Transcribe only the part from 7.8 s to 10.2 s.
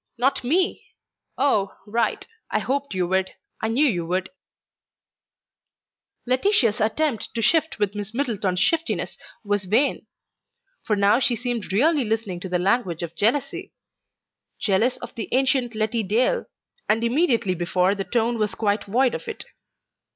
Miss Middleton's shiftiness was vain;